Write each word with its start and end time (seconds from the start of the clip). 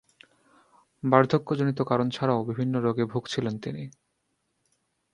বার্ধক্যজনিত 1.03 1.79
কারণ 1.81 2.07
ছাড়াও 2.09 2.39
বিভিন্ন 2.43 2.73
রোগে 2.79 3.05
ভুগছিলেন 3.05 3.55
তিনি। 3.59 3.83